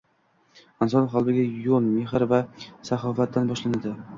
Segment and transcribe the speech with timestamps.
[0.85, 2.41] Inson qalbiga yo‘l mehr va
[2.91, 3.97] saxovatdan boshlanadi